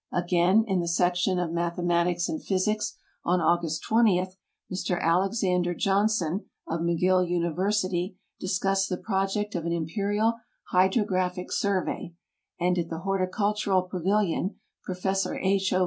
Again, 0.11 0.63
in 0.67 0.79
the 0.79 0.87
Section 0.87 1.37
of 1.37 1.51
Mathematics 1.51 2.27
and 2.27 2.41
Phj^sics, 2.41 2.93
on 3.23 3.39
August 3.39 3.83
20, 3.83 4.25
Mr 4.73 4.99
Alexander 4.99 5.75
Johnson, 5.75 6.45
of 6.65 6.79
McGill 6.81 7.29
University, 7.29 8.17
dis 8.39 8.57
cussed 8.57 8.89
the 8.89 8.97
project 8.97 9.53
of 9.53 9.67
an 9.67 9.73
Imperial 9.73 10.39
Hydrographic 10.71 11.49
Surve3% 11.51 12.15
and 12.59 12.79
at 12.79 12.89
the 12.89 13.01
Horticultural 13.01 13.83
Pavilion 13.83 14.55
Prof. 14.85 15.05
H. 15.05 15.69
0. 15.69 15.79